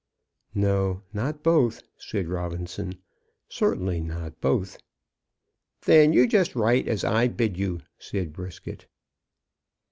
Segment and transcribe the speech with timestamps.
[0.55, 2.95] "No; not both," said Robinson.
[3.47, 4.79] "Certainly not both."
[5.85, 8.87] "Then you just write as I bid you," said Brisket.